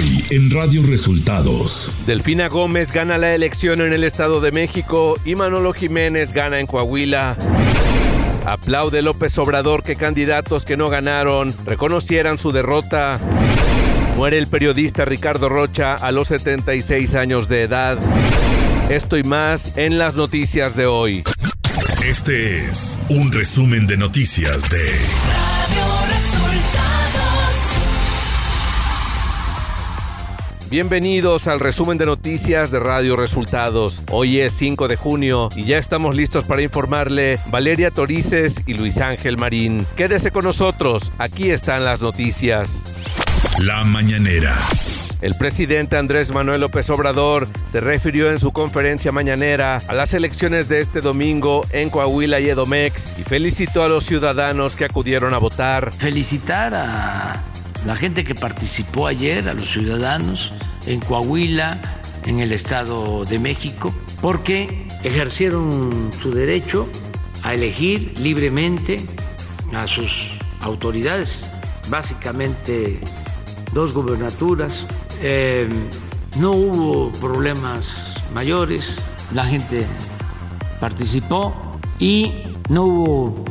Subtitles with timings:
[0.00, 1.90] Hoy en Radio Resultados.
[2.06, 6.66] Delfina Gómez gana la elección en el Estado de México y Manolo Jiménez gana en
[6.66, 7.36] Coahuila.
[8.46, 13.20] Aplaude López Obrador que candidatos que no ganaron reconocieran su derrota.
[14.16, 17.98] Muere el periodista Ricardo Rocha a los 76 años de edad.
[18.88, 21.24] Esto y más en las noticias de hoy.
[22.02, 24.78] Este es un resumen de noticias de
[25.28, 26.10] Radio
[30.70, 34.02] Bienvenidos al resumen de noticias de Radio Resultados.
[34.12, 39.00] Hoy es 5 de junio y ya estamos listos para informarle Valeria Torices y Luis
[39.00, 39.84] Ángel Marín.
[39.96, 42.84] Quédese con nosotros, aquí están las noticias.
[43.58, 44.56] La mañanera.
[45.20, 50.68] El presidente Andrés Manuel López Obrador se refirió en su conferencia mañanera a las elecciones
[50.68, 55.38] de este domingo en Coahuila y Edomex y felicitó a los ciudadanos que acudieron a
[55.38, 55.92] votar.
[55.92, 57.42] Felicitar a
[57.86, 60.52] la gente que participó ayer, a los ciudadanos
[60.86, 61.80] en Coahuila,
[62.24, 66.88] en el Estado de México, porque ejercieron su derecho
[67.42, 69.00] a elegir libremente
[69.74, 71.44] a sus autoridades,
[71.88, 73.00] básicamente
[73.72, 74.86] dos gubernaturas.
[75.22, 75.68] Eh,
[76.38, 78.96] no hubo problemas mayores,
[79.34, 79.86] la gente
[80.80, 81.54] participó
[81.98, 82.32] y
[82.68, 83.44] no hubo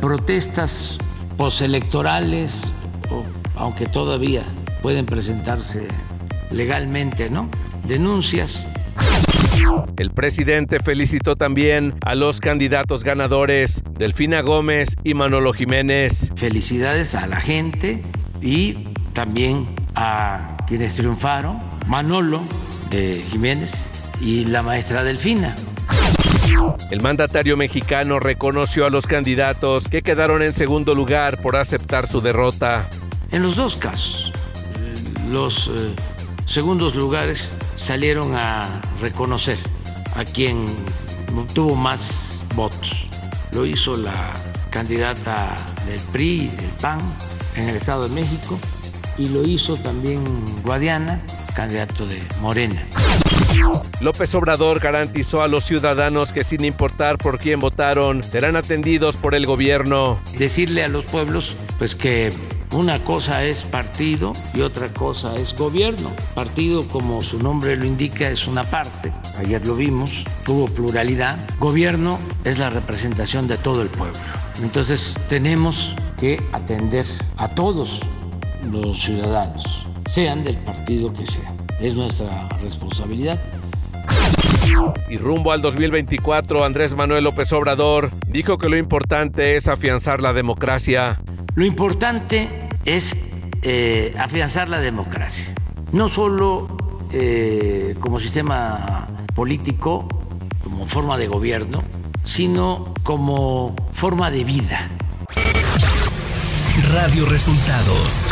[0.00, 0.98] protestas
[1.36, 2.72] postelectorales,
[3.60, 4.42] aunque todavía
[4.82, 5.86] pueden presentarse
[6.50, 7.48] legalmente, ¿no?
[7.86, 8.66] Denuncias.
[9.98, 16.30] El presidente felicitó también a los candidatos ganadores, Delfina Gómez y Manolo Jiménez.
[16.36, 18.02] Felicidades a la gente
[18.40, 22.40] y también a quienes triunfaron, Manolo
[22.90, 23.72] de Jiménez
[24.20, 25.54] y la maestra Delfina.
[26.90, 32.20] El mandatario mexicano reconoció a los candidatos que quedaron en segundo lugar por aceptar su
[32.20, 32.88] derrota.
[33.32, 34.32] En los dos casos,
[35.30, 35.94] los eh,
[36.46, 39.58] segundos lugares salieron a reconocer
[40.16, 40.66] a quien
[41.36, 43.06] obtuvo más votos.
[43.52, 44.32] Lo hizo la
[44.70, 45.54] candidata
[45.86, 47.00] del PRI, del PAN,
[47.54, 48.58] en el Estado de México,
[49.16, 50.24] y lo hizo también
[50.64, 51.20] Guadiana,
[51.54, 52.84] candidato de Morena.
[54.00, 59.34] López Obrador garantizó a los ciudadanos que sin importar por quién votaron, serán atendidos por
[59.34, 60.18] el gobierno.
[60.38, 62.32] Decirle a los pueblos pues que
[62.72, 66.10] una cosa es partido y otra cosa es gobierno.
[66.34, 69.12] Partido, como su nombre lo indica, es una parte.
[69.38, 71.36] Ayer lo vimos, tuvo pluralidad.
[71.58, 74.18] Gobierno es la representación de todo el pueblo.
[74.62, 77.06] Entonces tenemos que atender
[77.38, 78.00] a todos
[78.70, 81.52] los ciudadanos, sean del partido que sea.
[81.80, 83.38] Es nuestra responsabilidad.
[85.08, 90.32] Y rumbo al 2024, Andrés Manuel López Obrador dijo que lo importante es afianzar la
[90.32, 91.18] democracia.
[91.54, 93.16] Lo importante es
[93.62, 95.52] eh, afianzar la democracia,
[95.92, 96.76] no solo
[97.12, 100.06] eh, como sistema político,
[100.62, 101.82] como forma de gobierno,
[102.24, 104.88] sino como forma de vida.
[106.92, 108.30] Radio Resultados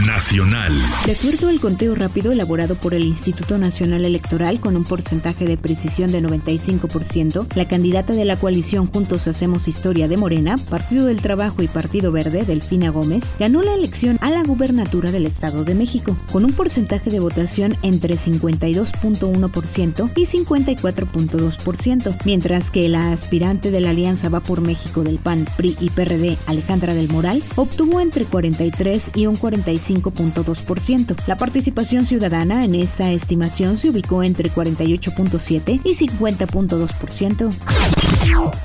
[0.00, 0.72] Nacional.
[1.06, 5.56] De acuerdo al conteo rápido elaborado por el Instituto Nacional Electoral con un porcentaje de
[5.56, 11.20] precisión de 95%, la candidata de la coalición Juntos Hacemos Historia de Morena, Partido del
[11.20, 15.74] Trabajo y Partido Verde, Delfina Gómez, ganó la elección a la gubernatura del Estado de
[15.74, 23.80] México, con un porcentaje de votación entre 52.1% y 54.2%, mientras que la aspirante de
[23.80, 28.24] la Alianza Va por México del PAN, PRI y PRD, Alejandra del Moral, obtuvo entre
[28.24, 31.16] 43 y un 45 5.2%.
[31.26, 37.52] La participación ciudadana en esta estimación se ubicó entre 48.7 y 50.2%.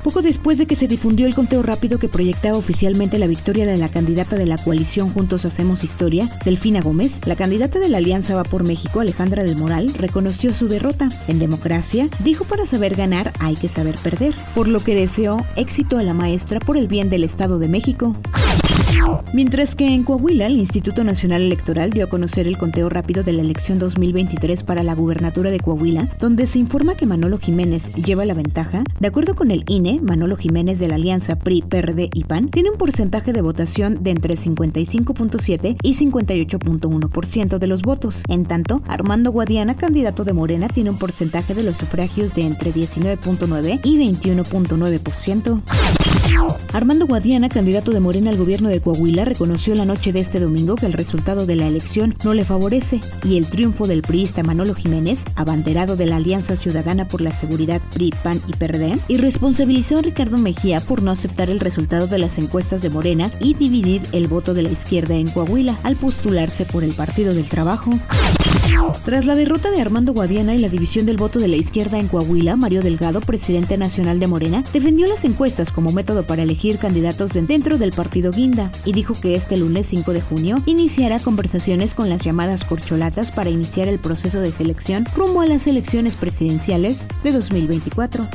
[0.04, 3.78] Poco después de que se difundió el conteo rápido que proyectaba oficialmente la victoria de
[3.78, 8.36] la candidata de la coalición Juntos Hacemos Historia, Delfina Gómez, la candidata de la Alianza
[8.36, 11.10] Va por México, Alejandra del Moral, reconoció su derrota.
[11.28, 15.98] En democracia, dijo para saber ganar hay que saber perder, por lo que deseó éxito
[15.98, 18.16] a la maestra por el bien del Estado de México.
[19.34, 23.34] Mientras que en Coahuila, el Instituto Nacional Electoral dio a conocer el conteo rápido de
[23.34, 28.26] la elección 2023 para la gubernatura de Coahuila, donde se informa que Manolo Jiménez lleva
[28.26, 28.84] la ventaja.
[29.00, 32.72] De acuerdo con el INE, Manolo Jiménez de la Alianza PRI, PRD y PAN tiene
[32.72, 38.24] un porcentaje de votación de entre 55.7 y 58.1% de los votos.
[38.30, 42.74] En tanto, Armando Guadiana, candidato de Morena, tiene un porcentaje de los sufragios de entre
[42.74, 45.62] 19.9 y 21.9%.
[46.74, 50.76] Armando Guadiana, candidato de Morena al gobierno de Coahuila reconoció la noche de este domingo
[50.76, 54.74] que el resultado de la elección no le favorece y el triunfo del priista Manolo
[54.74, 59.98] Jiménez, abanderado de la Alianza Ciudadana por la Seguridad PRI, PAN y PRD, y responsabilizó
[59.98, 64.02] a Ricardo Mejía por no aceptar el resultado de las encuestas de Morena y dividir
[64.12, 67.92] el voto de la izquierda en Coahuila al postularse por el Partido del Trabajo.
[69.04, 72.08] Tras la derrota de Armando Guadiana y la división del voto de la izquierda en
[72.08, 77.32] Coahuila, Mario Delgado, presidente nacional de Morena, defendió las encuestas como método para elegir candidatos
[77.34, 82.10] dentro del partido Guinda y dijo que este lunes 5 de junio iniciará conversaciones con
[82.10, 87.32] las llamadas corcholatas para iniciar el proceso de selección rumbo a las elecciones presidenciales de
[87.32, 88.28] 2024.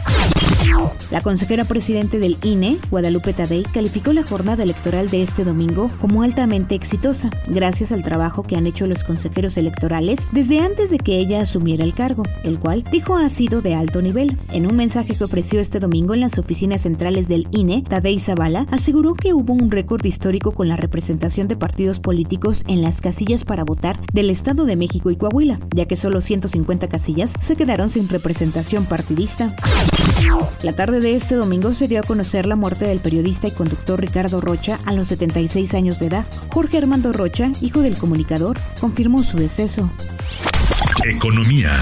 [1.13, 6.23] La consejera presidente del INE, Guadalupe Tadei, calificó la jornada electoral de este domingo como
[6.23, 11.19] altamente exitosa, gracias al trabajo que han hecho los consejeros electorales desde antes de que
[11.19, 14.39] ella asumiera el cargo, el cual dijo ha sido de alto nivel.
[14.53, 18.67] En un mensaje que ofreció este domingo en las oficinas centrales del INE, Tadei Zavala
[18.71, 23.45] aseguró que hubo un récord histórico con la representación de partidos políticos en las casillas
[23.45, 27.91] para votar del Estado de México y Coahuila, ya que solo 150 casillas se quedaron
[27.91, 29.55] sin representación partidista.
[30.63, 34.01] La tarde de este domingo se dio a conocer la muerte del periodista y conductor
[34.01, 36.27] Ricardo Rocha a los 76 años de edad.
[36.49, 39.91] Jorge Armando Rocha, hijo del comunicador, confirmó su deceso.
[41.05, 41.73] Economía.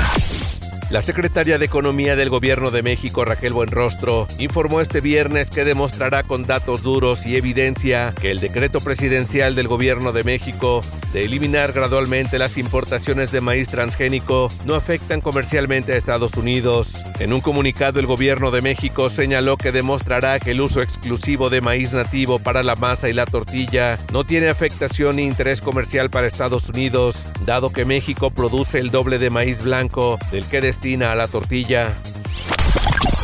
[0.90, 6.24] La secretaria de Economía del Gobierno de México, Raquel Buenrostro, informó este viernes que demostrará
[6.24, 10.80] con datos duros y evidencia que el decreto presidencial del Gobierno de México
[11.12, 16.94] de eliminar gradualmente las importaciones de maíz transgénico no afectan comercialmente a Estados Unidos.
[17.20, 21.60] En un comunicado, el Gobierno de México señaló que demostrará que el uso exclusivo de
[21.60, 26.26] maíz nativo para la masa y la tortilla no tiene afectación ni interés comercial para
[26.26, 31.28] Estados Unidos, dado que México produce el doble de maíz blanco del que a la
[31.28, 31.92] tortilla.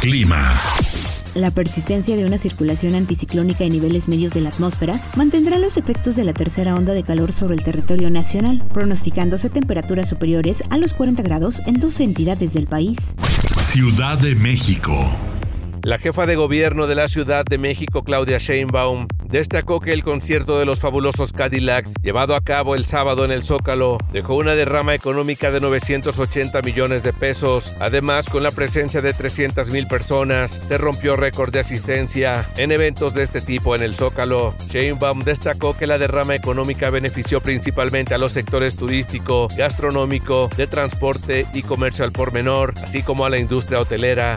[0.03, 0.55] Clima.
[1.35, 6.17] La persistencia de una circulación anticiclónica en niveles medios de la atmósfera mantendrá los efectos
[6.17, 10.93] de la tercera onda de calor sobre el territorio nacional, pronosticándose temperaturas superiores a los
[10.93, 13.14] 40 grados en dos entidades del país.
[13.62, 14.94] Ciudad de México.
[15.87, 20.59] La jefa de gobierno de la Ciudad de México, Claudia Sheinbaum, destacó que el concierto
[20.59, 24.97] de los fabulosos Cadillacs, llevado a cabo el sábado en el Zócalo, dejó una derrama
[24.97, 27.77] económica de 980 millones de pesos.
[27.79, 33.15] Además, con la presencia de 300 mil personas, se rompió récord de asistencia en eventos
[33.15, 34.56] de este tipo en el Zócalo.
[34.69, 41.47] Sheinbaum destacó que la derrama económica benefició principalmente a los sectores turístico, gastronómico, de transporte
[41.55, 44.37] y comercio al por menor, así como a la industria hotelera.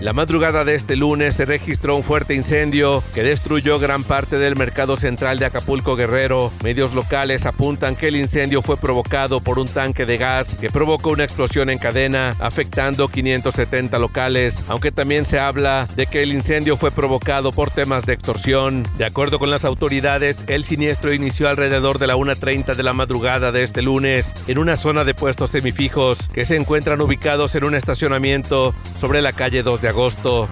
[0.00, 4.54] La madrugada de este lunes se registró un fuerte incendio que destruyó gran parte del
[4.54, 6.52] mercado central de Acapulco Guerrero.
[6.62, 11.10] Medios locales apuntan que el incendio fue provocado por un tanque de gas que provocó
[11.10, 16.76] una explosión en cadena, afectando 570 locales, aunque también se habla de que el incendio
[16.76, 18.86] fue provocado por temas de extorsión.
[18.98, 23.50] De acuerdo con las autoridades, el siniestro inició alrededor de la 1.30 de la madrugada
[23.50, 27.74] de este lunes en una zona de puestos semifijos que se encuentran ubicados en un
[27.74, 30.48] estacionamiento sobre la calle 2 de agosto.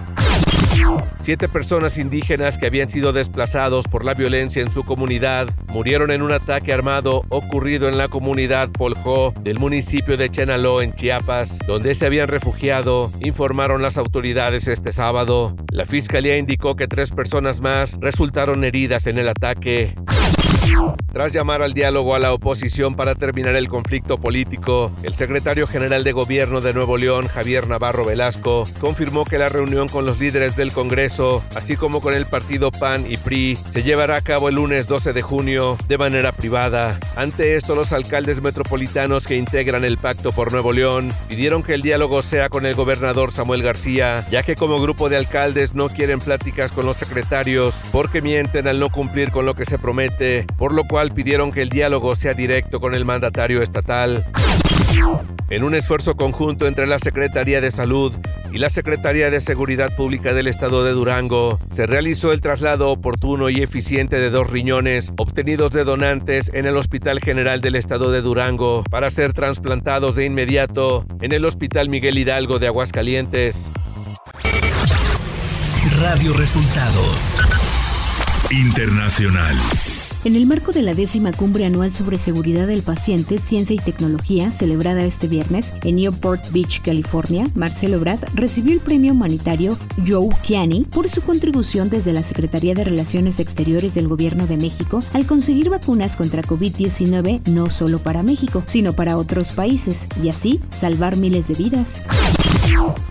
[1.19, 6.21] Siete personas indígenas que habían sido desplazados por la violencia en su comunidad murieron en
[6.21, 11.95] un ataque armado ocurrido en la comunidad Poljo del municipio de Chenaló en Chiapas, donde
[11.95, 15.55] se habían refugiado, informaron las autoridades este sábado.
[15.71, 19.95] La fiscalía indicó que tres personas más resultaron heridas en el ataque.
[21.11, 26.03] Tras llamar al diálogo a la oposición para terminar el conflicto político, el secretario general
[26.03, 30.55] de Gobierno de Nuevo León, Javier Navarro Velasco, confirmó que la reunión con los líderes
[30.55, 34.55] del Congreso, así como con el partido PAN y PRI, se llevará a cabo el
[34.55, 36.99] lunes 12 de junio de manera privada.
[37.15, 41.81] Ante esto, los alcaldes metropolitanos que integran el Pacto por Nuevo León pidieron que el
[41.81, 46.19] diálogo sea con el gobernador Samuel García, ya que como grupo de alcaldes no quieren
[46.19, 50.73] pláticas con los secretarios porque mienten al no cumplir con lo que se promete por
[50.73, 54.25] lo cual pidieron que el diálogo sea directo con el mandatario estatal.
[55.49, 58.13] En un esfuerzo conjunto entre la Secretaría de Salud
[58.51, 63.49] y la Secretaría de Seguridad Pública del Estado de Durango, se realizó el traslado oportuno
[63.49, 68.21] y eficiente de dos riñones obtenidos de donantes en el Hospital General del Estado de
[68.21, 73.69] Durango para ser trasplantados de inmediato en el Hospital Miguel Hidalgo de Aguascalientes.
[75.99, 77.37] Radio Resultados
[78.51, 79.55] Internacional.
[80.27, 84.51] En el marco de la décima cumbre anual sobre seguridad del paciente, ciencia y tecnología,
[84.51, 90.83] celebrada este viernes en Newport Beach, California, Marcelo Brad recibió el premio humanitario Joe Kiani
[90.83, 95.69] por su contribución desde la Secretaría de Relaciones Exteriores del Gobierno de México al conseguir
[95.69, 101.47] vacunas contra COVID-19 no solo para México, sino para otros países, y así salvar miles
[101.47, 102.01] de vidas.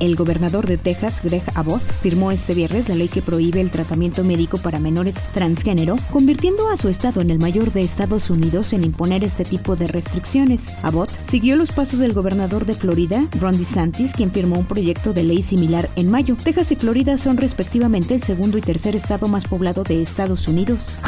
[0.00, 4.24] El gobernador de Texas, Greg Abbott, firmó este viernes la ley que prohíbe el tratamiento
[4.24, 8.84] médico para menores transgénero, convirtiendo a su estado en el mayor de Estados Unidos en
[8.84, 10.72] imponer este tipo de restricciones.
[10.82, 15.24] Abbott siguió los pasos del gobernador de Florida, Ron DeSantis, quien firmó un proyecto de
[15.24, 16.36] ley similar en mayo.
[16.42, 20.98] Texas y Florida son respectivamente el segundo y tercer estado más poblado de Estados Unidos.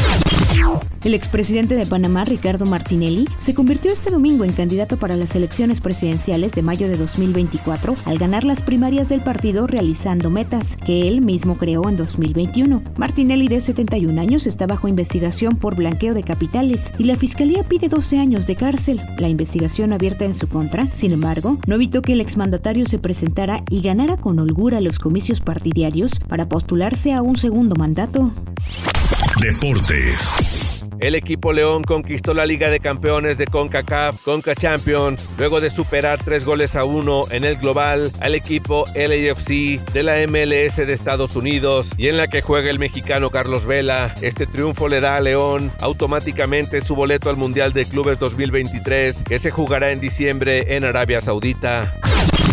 [1.04, 5.80] El expresidente de Panamá, Ricardo Martinelli, se convirtió este domingo en candidato para las elecciones
[5.80, 11.22] presidenciales de mayo de 2024 al ganar las primarias del partido realizando metas que él
[11.22, 12.82] mismo creó en 2021.
[12.96, 17.88] Martinelli, de 71 años, está bajo investigación por blanqueo de capitales y la fiscalía pide
[17.88, 19.00] 12 años de cárcel.
[19.18, 23.62] La investigación abierta en su contra, sin embargo, no evitó que el exmandatario se presentara
[23.70, 28.32] y ganara con holgura los comicios partidarios para postularse a un segundo mandato.
[29.40, 30.84] Deportes.
[31.00, 36.18] El equipo León conquistó la Liga de Campeones de CONCACAF, CONCA Champions, luego de superar
[36.24, 41.36] tres goles a uno en el global al equipo LAFC de la MLS de Estados
[41.36, 44.12] Unidos y en la que juega el mexicano Carlos Vela.
[44.22, 49.38] Este triunfo le da a León automáticamente su boleto al Mundial de Clubes 2023 que
[49.38, 51.94] se jugará en diciembre en Arabia Saudita.